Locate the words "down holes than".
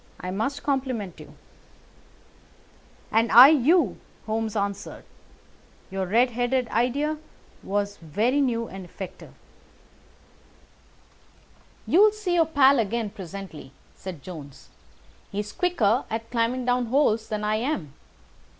16.65-17.43